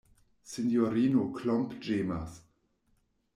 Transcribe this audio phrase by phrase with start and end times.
[0.51, 2.41] Sinjorino Klomp ĝemas.